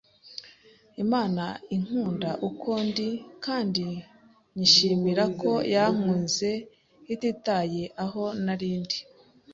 [1.03, 1.43] Imana
[1.75, 3.09] inkunda uko ndi,
[3.45, 3.85] kandi
[4.55, 6.49] nyishimira ko yankunze
[7.13, 8.99] ititaye aho nari ndi.